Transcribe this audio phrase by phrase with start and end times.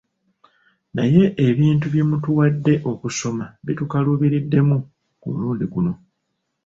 [0.95, 4.77] Naye ebintu bye mutuwadde okusoma bitukaluubiriddemu
[5.21, 5.93] ku mulundi guno.